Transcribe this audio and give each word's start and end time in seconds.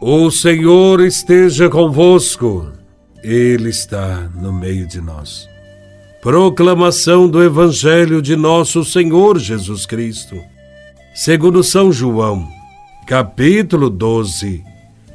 O 0.00 0.30
Senhor 0.30 1.00
esteja 1.00 1.68
convosco, 1.68 2.70
Ele 3.20 3.68
está 3.68 4.30
no 4.32 4.52
meio 4.52 4.86
de 4.86 5.00
nós. 5.00 5.48
Proclamação 6.22 7.28
do 7.28 7.42
Evangelho 7.42 8.22
de 8.22 8.36
Nosso 8.36 8.84
Senhor 8.84 9.40
Jesus 9.40 9.86
Cristo, 9.86 10.36
segundo 11.16 11.64
São 11.64 11.90
João, 11.90 12.48
capítulo 13.08 13.90
12, 13.90 14.62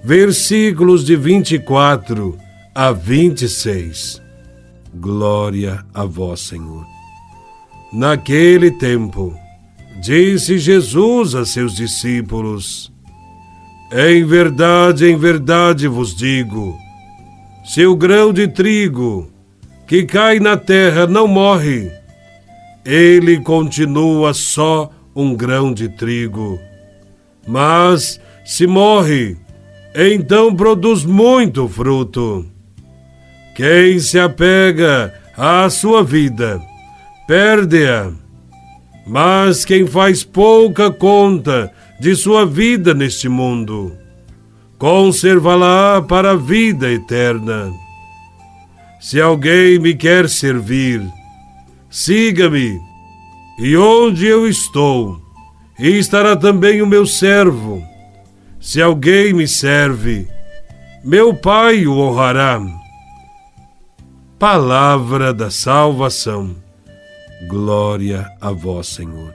versículos 0.03 1.05
de 1.05 1.15
24 1.15 2.37
a 2.75 2.91
26. 2.91 4.21
Glória 4.95 5.85
a 5.93 6.03
Vós, 6.03 6.41
Senhor. 6.41 6.85
Naquele 7.93 8.69
tempo, 8.69 9.33
disse 10.01 10.57
Jesus 10.57 11.35
a 11.35 11.45
seus 11.45 11.73
discípulos: 11.73 12.92
em 13.95 14.25
verdade, 14.25 15.05
em 15.05 15.15
verdade 15.15 15.87
vos 15.87 16.15
digo: 16.15 16.75
se 17.63 17.85
o 17.85 17.95
grão 17.95 18.33
de 18.33 18.47
trigo 18.47 19.29
que 19.85 20.03
cai 20.03 20.39
na 20.39 20.57
terra 20.57 21.05
não 21.05 21.27
morre, 21.27 21.91
ele 22.83 23.39
continua 23.39 24.33
só 24.33 24.89
um 25.15 25.35
grão 25.35 25.71
de 25.71 25.87
trigo. 25.89 26.59
Mas 27.47 28.19
se 28.43 28.65
morre, 28.65 29.37
então 29.93 30.55
produz 30.55 31.05
muito 31.05 31.67
fruto. 31.67 32.47
Quem 33.55 33.99
se 33.99 34.19
apega 34.19 35.13
à 35.37 35.69
sua 35.69 36.03
vida, 36.03 36.59
perde-a. 37.27 38.11
Mas 39.05 39.63
quem 39.63 39.85
faz 39.85 40.23
pouca 40.23 40.89
conta 40.89 41.71
de 41.99 42.15
sua 42.15 42.45
vida 42.45 42.93
neste 42.93 43.29
mundo, 43.29 43.95
conservá-la 44.77 46.01
para 46.01 46.31
a 46.31 46.35
vida 46.35 46.91
eterna. 46.91 47.71
Se 48.99 49.19
alguém 49.21 49.79
me 49.79 49.93
quer 49.93 50.29
servir, 50.29 51.01
siga-me, 51.89 52.79
e 53.59 53.77
onde 53.77 54.25
eu 54.25 54.47
estou, 54.47 55.21
estará 55.77 56.35
também 56.35 56.81
o 56.81 56.87
meu 56.87 57.05
servo. 57.05 57.83
Se 58.59 58.81
alguém 58.81 59.33
me 59.33 59.47
serve, 59.47 60.27
meu 61.03 61.33
Pai 61.33 61.85
o 61.85 61.97
honrará. 61.97 62.61
Palavra 64.39 65.33
da 65.33 65.51
salvação. 65.51 66.55
Glória 67.47 68.29
a 68.39 68.51
vós, 68.51 68.87
Senhor. 68.87 69.33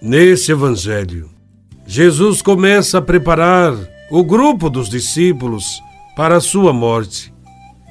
Nesse 0.00 0.52
Evangelho, 0.52 1.33
Jesus 1.86 2.40
começa 2.40 2.98
a 2.98 3.02
preparar 3.02 3.74
o 4.10 4.24
grupo 4.24 4.70
dos 4.70 4.88
discípulos 4.88 5.82
para 6.16 6.36
a 6.36 6.40
sua 6.40 6.72
morte. 6.72 7.32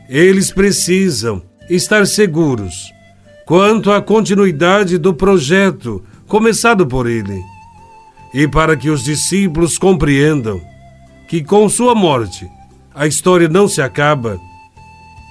Eles 0.09 0.51
precisam 0.51 1.41
estar 1.69 2.05
seguros 2.07 2.91
quanto 3.45 3.91
à 3.91 4.01
continuidade 4.01 4.97
do 4.97 5.13
projeto 5.13 6.03
começado 6.27 6.87
por 6.87 7.07
ele. 7.07 7.39
E 8.33 8.47
para 8.47 8.75
que 8.75 8.89
os 8.89 9.03
discípulos 9.03 9.77
compreendam 9.77 10.59
que 11.27 11.43
com 11.43 11.69
sua 11.69 11.93
morte 11.93 12.49
a 12.95 13.05
história 13.05 13.47
não 13.47 13.67
se 13.67 13.81
acaba, 13.81 14.39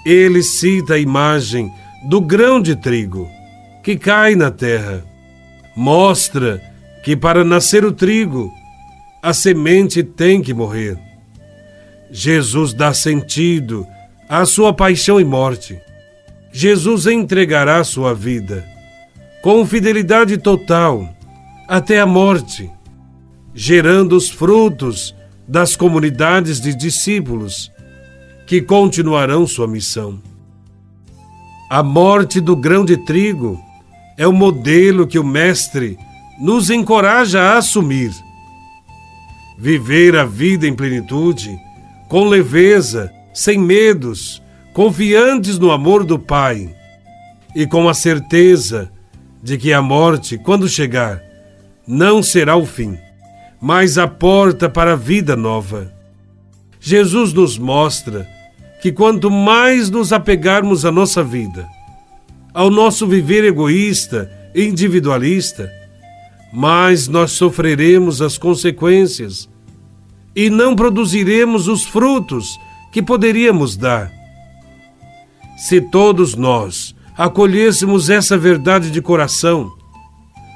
ele 0.05 0.43
cita 0.43 0.95
a 0.95 0.99
imagem 0.99 1.71
do 2.09 2.21
grão 2.21 2.61
de 2.61 2.77
trigo 2.77 3.29
que 3.83 3.97
cai 3.97 4.35
na 4.35 4.51
terra. 4.51 5.05
Mostra 5.77 6.61
que 7.03 7.17
para 7.17 7.45
nascer 7.45 7.85
o 7.85 7.93
trigo, 7.93 8.53
a 9.23 9.33
semente 9.33 10.03
tem 10.03 10.41
que 10.41 10.55
morrer. 10.55 10.99
Jesus 12.11 12.73
dá 12.73 12.93
sentido 12.93 13.87
à 14.29 14.45
sua 14.45 14.73
paixão 14.73 15.21
e 15.21 15.25
morte. 15.25 15.81
Jesus 16.53 17.07
entregará 17.07 17.83
sua 17.83 18.15
vida 18.15 18.65
com 19.43 19.67
fidelidade 19.67 20.39
total 20.39 21.09
até 21.67 21.99
a 21.99 22.07
morte, 22.07 22.71
gerando 23.55 24.17
os 24.17 24.31
frutos 24.31 25.15
das 25.49 25.75
comunidades 25.75 26.61
de 26.61 26.75
discípulos 26.75 27.71
que 28.47 28.61
continuarão 28.61 29.47
sua 29.47 29.67
missão. 29.67 30.21
A 31.69 31.83
morte 31.83 32.41
do 32.41 32.55
grão 32.55 32.85
de 32.85 32.99
trigo 32.99 33.59
é 34.19 34.27
o 34.27 34.33
modelo 34.33 35.07
que 35.07 35.19
o 35.19 35.25
Mestre 35.25 35.99
nos 36.43 36.71
encoraja 36.71 37.41
a 37.41 37.59
assumir. 37.59 38.13
Viver 39.57 40.17
a 40.17 40.25
vida 40.25 40.67
em 40.67 40.75
plenitude, 40.75 41.57
com 42.09 42.25
leveza, 42.25 43.13
sem 43.33 43.57
medos, 43.57 44.43
confiantes 44.75 45.57
no 45.57 45.71
amor 45.71 46.03
do 46.03 46.19
Pai 46.19 46.75
e 47.55 47.65
com 47.65 47.89
a 47.89 47.95
certeza 47.95 48.91
de 49.41 49.57
que 49.57 49.73
a 49.73 49.81
morte, 49.81 50.37
quando 50.37 50.69
chegar, 50.69 51.23
não 51.87 52.21
será 52.21 52.57
o 52.57 52.67
fim, 52.67 52.99
mas 53.61 53.97
a 53.97 54.09
porta 54.09 54.69
para 54.69 54.95
a 54.95 54.97
vida 54.97 55.37
nova. 55.37 55.95
Jesus 56.81 57.33
nos 57.33 57.57
mostra 57.57 58.27
que 58.83 58.91
quanto 58.91 59.31
mais 59.31 59.89
nos 59.89 60.13
apegarmos 60.13 60.85
à 60.85 60.91
nossa 60.91 61.23
vida, 61.23 61.69
ao 62.53 62.69
nosso 62.69 63.07
viver 63.07 63.45
egoísta, 63.45 64.29
individualista, 64.57 65.71
mais 66.53 67.09
nós 67.09 67.33
sofreremos 67.33 68.21
as 68.21 68.37
consequências 68.37 69.49
e 70.37 70.51
não 70.51 70.77
produziremos 70.77 71.67
os 71.67 71.85
frutos 71.85 72.59
que 72.93 73.03
poderíamos 73.03 73.77
dar. 73.77 74.11
Se 75.57 75.81
todos 75.81 76.35
nós 76.35 76.95
acolhêssemos 77.17 78.11
essa 78.11 78.37
verdade 78.37 78.91
de 78.91 79.01
coração, 79.01 79.73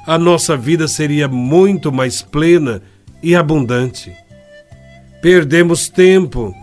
a 0.06 0.18
nossa 0.18 0.56
vida 0.56 0.86
seria 0.86 1.26
muito 1.28 1.90
mais 1.90 2.22
plena 2.22 2.82
e 3.22 3.34
abundante. 3.34 4.12
Perdemos 5.22 5.88
tempo 5.88 6.54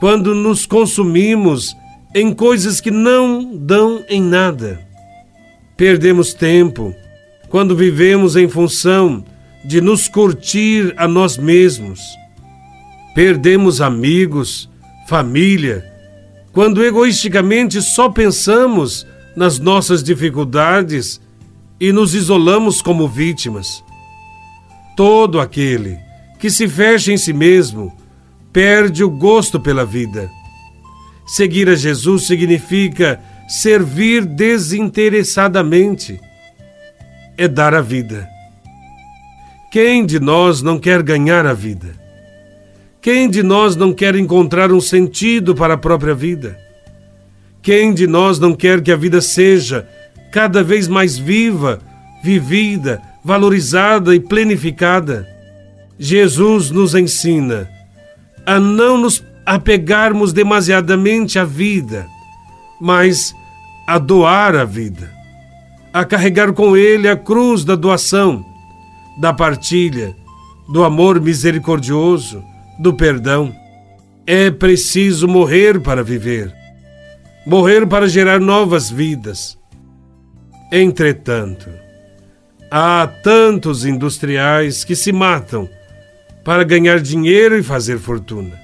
quando 0.00 0.34
nos 0.34 0.66
consumimos 0.66 1.74
em 2.14 2.34
coisas 2.34 2.80
que 2.80 2.90
não 2.90 3.56
dão 3.56 4.04
em 4.08 4.20
nada. 4.20 4.80
Perdemos 5.76 6.34
tempo 6.34 6.94
quando 7.52 7.76
vivemos 7.76 8.34
em 8.34 8.48
função 8.48 9.22
de 9.62 9.82
nos 9.82 10.08
curtir 10.08 10.94
a 10.96 11.06
nós 11.06 11.36
mesmos. 11.36 12.00
Perdemos 13.14 13.82
amigos, 13.82 14.70
família, 15.06 15.84
quando 16.50 16.82
egoisticamente 16.82 17.82
só 17.82 18.08
pensamos 18.08 19.06
nas 19.36 19.58
nossas 19.58 20.02
dificuldades 20.02 21.20
e 21.78 21.92
nos 21.92 22.14
isolamos 22.14 22.80
como 22.80 23.06
vítimas. 23.06 23.84
Todo 24.96 25.38
aquele 25.38 25.98
que 26.38 26.48
se 26.48 26.66
fecha 26.66 27.12
em 27.12 27.18
si 27.18 27.34
mesmo 27.34 27.94
perde 28.50 29.04
o 29.04 29.10
gosto 29.10 29.60
pela 29.60 29.84
vida. 29.84 30.30
Seguir 31.26 31.68
a 31.68 31.74
Jesus 31.74 32.26
significa 32.26 33.20
servir 33.46 34.24
desinteressadamente 34.24 36.18
é 37.36 37.48
dar 37.48 37.74
a 37.74 37.80
vida. 37.80 38.28
Quem 39.70 40.04
de 40.04 40.20
nós 40.20 40.60
não 40.60 40.78
quer 40.78 41.02
ganhar 41.02 41.46
a 41.46 41.54
vida? 41.54 41.98
Quem 43.00 43.28
de 43.28 43.42
nós 43.42 43.74
não 43.74 43.92
quer 43.92 44.14
encontrar 44.14 44.70
um 44.70 44.80
sentido 44.80 45.54
para 45.54 45.74
a 45.74 45.78
própria 45.78 46.14
vida? 46.14 46.58
Quem 47.62 47.94
de 47.94 48.06
nós 48.06 48.38
não 48.38 48.54
quer 48.54 48.82
que 48.82 48.92
a 48.92 48.96
vida 48.96 49.20
seja 49.20 49.88
cada 50.30 50.62
vez 50.62 50.88
mais 50.88 51.16
viva, 51.16 51.80
vivida, 52.22 53.00
valorizada 53.24 54.14
e 54.14 54.20
plenificada? 54.20 55.26
Jesus 55.98 56.70
nos 56.70 56.94
ensina 56.94 57.68
a 58.44 58.60
não 58.60 58.98
nos 58.98 59.24
apegarmos 59.46 60.32
demasiadamente 60.32 61.38
à 61.38 61.44
vida, 61.44 62.06
mas 62.80 63.34
a 63.86 63.98
doar 63.98 64.54
a 64.54 64.64
vida 64.64 65.21
a 65.92 66.04
carregar 66.04 66.52
com 66.52 66.76
ele 66.76 67.08
a 67.08 67.16
cruz 67.16 67.64
da 67.64 67.74
doação, 67.74 68.44
da 69.20 69.32
partilha, 69.32 70.16
do 70.72 70.84
amor 70.84 71.20
misericordioso, 71.20 72.42
do 72.78 72.94
perdão. 72.94 73.54
É 74.26 74.50
preciso 74.50 75.28
morrer 75.28 75.80
para 75.80 76.02
viver, 76.02 76.52
morrer 77.44 77.86
para 77.86 78.08
gerar 78.08 78.40
novas 78.40 78.88
vidas. 78.90 79.58
Entretanto, 80.70 81.68
há 82.70 83.06
tantos 83.22 83.84
industriais 83.84 84.84
que 84.84 84.96
se 84.96 85.12
matam 85.12 85.68
para 86.44 86.64
ganhar 86.64 87.00
dinheiro 87.00 87.58
e 87.58 87.62
fazer 87.62 87.98
fortuna. 87.98 88.58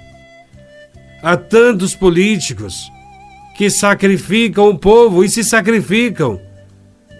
Há 1.22 1.36
tantos 1.36 1.94
políticos 1.94 2.90
que 3.56 3.68
sacrificam 3.68 4.68
o 4.70 4.78
povo 4.78 5.24
e 5.24 5.28
se 5.28 5.42
sacrificam 5.42 6.40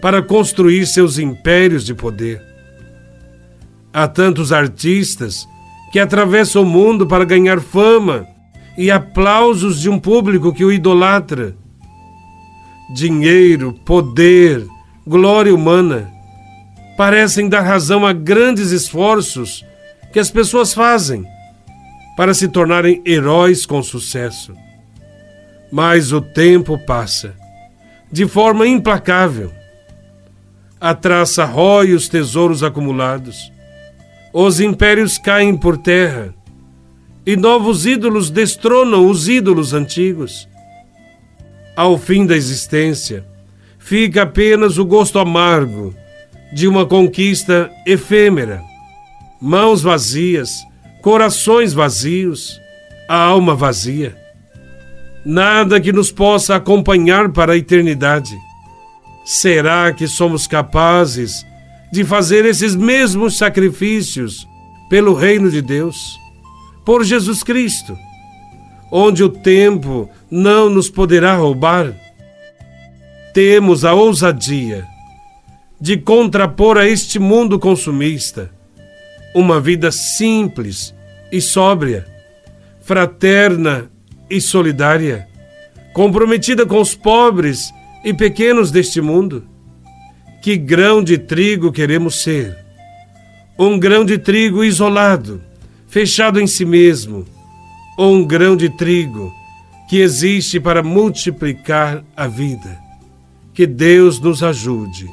para 0.01 0.21
construir 0.21 0.85
seus 0.85 1.17
impérios 1.17 1.85
de 1.85 1.93
poder. 1.93 2.41
Há 3.91 4.07
tantos 4.07 4.53
artistas 4.53 5.47
que 5.91 5.99
atravessa 5.99 6.59
o 6.59 6.65
mundo 6.65 7.07
para 7.07 7.25
ganhar 7.25 7.59
fama 7.59 8.27
e 8.77 8.89
aplausos 8.89 9.81
de 9.81 9.89
um 9.89 9.99
público 9.99 10.53
que 10.53 10.63
o 10.63 10.71
idolatra. 10.71 11.55
Dinheiro, 12.93 13.73
poder, 13.85 14.65
glória 15.05 15.53
humana 15.53 16.09
parecem 16.99 17.47
dar 17.47 17.61
razão 17.61 18.05
a 18.05 18.11
grandes 18.11 18.71
esforços 18.71 19.65
que 20.11 20.19
as 20.19 20.29
pessoas 20.29 20.73
fazem 20.73 21.25
para 22.17 22.33
se 22.33 22.49
tornarem 22.49 23.01
heróis 23.05 23.65
com 23.65 23.81
sucesso. 23.81 24.53
Mas 25.71 26.11
o 26.11 26.19
tempo 26.19 26.77
passa 26.85 27.33
de 28.11 28.27
forma 28.27 28.67
implacável. 28.67 29.58
A 30.81 30.95
traça 30.95 31.43
rói 31.43 31.91
os 31.91 32.07
tesouros 32.07 32.63
acumulados, 32.63 33.51
os 34.31 34.61
impérios 34.61 35.17
caem 35.17 35.57
por 35.57 35.77
terra 35.77 36.33
e 37.25 37.35
novos 37.35 37.85
ídolos 37.85 38.29
destronam 38.29 39.05
os 39.05 39.27
ídolos 39.27 39.73
antigos. 39.73 40.47
Ao 41.75 41.97
fim 41.97 42.25
da 42.25 42.35
existência, 42.35 43.25
fica 43.77 44.21
apenas 44.21 44.77
o 44.77 44.85
gosto 44.85 45.19
amargo 45.19 45.93
de 46.53 46.65
uma 46.65 46.85
conquista 46.85 47.69
efêmera. 47.85 48.61
Mãos 49.41 49.81
vazias, 49.81 50.63
corações 51.01 51.73
vazios, 51.73 52.57
a 53.07 53.17
alma 53.17 53.53
vazia. 53.53 54.15
Nada 55.25 55.81
que 55.81 55.91
nos 55.91 56.09
possa 56.09 56.55
acompanhar 56.55 57.29
para 57.29 57.51
a 57.51 57.57
eternidade. 57.57 58.37
Será 59.31 59.93
que 59.93 60.07
somos 60.07 60.47
capazes 60.47 61.45
de 61.91 62.03
fazer 62.03 62.45
esses 62.45 62.75
mesmos 62.75 63.37
sacrifícios 63.37 64.47
pelo 64.89 65.13
reino 65.13 65.51
de 65.51 65.61
Deus, 65.61 66.19
por 66.83 67.03
Jesus 67.03 67.43
Cristo, 67.43 67.95
onde 68.91 69.23
o 69.23 69.29
tempo 69.29 70.09
não 70.31 70.67
nos 70.67 70.89
poderá 70.89 71.35
roubar? 71.35 71.93
Temos 73.31 73.85
a 73.85 73.93
ousadia 73.93 74.87
de 75.79 75.95
contrapor 75.95 76.79
a 76.79 76.87
este 76.87 77.19
mundo 77.19 77.59
consumista 77.59 78.49
uma 79.35 79.61
vida 79.61 79.91
simples 79.91 80.91
e 81.31 81.39
sóbria, 81.39 82.03
fraterna 82.81 83.91
e 84.27 84.41
solidária, 84.41 85.27
comprometida 85.93 86.65
com 86.65 86.81
os 86.81 86.95
pobres 86.95 87.71
e 88.03 88.13
pequenos 88.13 88.71
deste 88.71 89.01
mundo. 89.01 89.43
Que 90.41 90.55
grão 90.55 91.03
de 91.03 91.17
trigo 91.17 91.71
queremos 91.71 92.21
ser? 92.21 92.57
Um 93.57 93.77
grão 93.77 94.05
de 94.05 94.17
trigo 94.17 94.63
isolado, 94.63 95.41
fechado 95.87 96.39
em 96.39 96.47
si 96.47 96.63
mesmo, 96.65 97.25
ou 97.97 98.15
um 98.15 98.25
grão 98.25 98.55
de 98.55 98.69
trigo 98.69 99.33
que 99.89 99.97
existe 99.97 100.59
para 100.59 100.81
multiplicar 100.81 102.03
a 102.15 102.27
vida? 102.27 102.77
Que 103.53 103.67
Deus 103.67 104.19
nos 104.19 104.41
ajude 104.41 105.09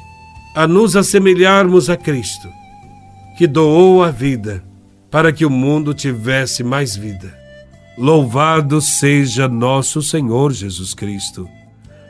a 0.55 0.65
nos 0.65 0.95
assemelharmos 0.95 1.89
a 1.89 1.95
Cristo, 1.95 2.49
que 3.37 3.45
doou 3.45 4.03
a 4.03 4.09
vida 4.09 4.63
para 5.11 5.31
que 5.31 5.45
o 5.45 5.49
mundo 5.49 5.93
tivesse 5.93 6.63
mais 6.63 6.95
vida. 6.95 7.37
Louvado 7.97 8.81
seja 8.81 9.47
nosso 9.47 10.01
Senhor 10.01 10.51
Jesus 10.51 10.93
Cristo, 10.93 11.47